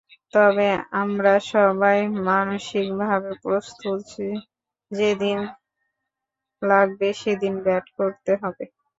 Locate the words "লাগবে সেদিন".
6.61-7.53